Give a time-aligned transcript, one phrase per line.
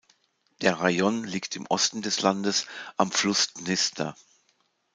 [0.61, 2.65] Der Rajon liegt im Osten des Landes
[2.97, 4.15] am Fluss Dnister.